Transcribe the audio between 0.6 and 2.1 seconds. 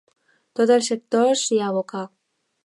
el sector s'hi aboca.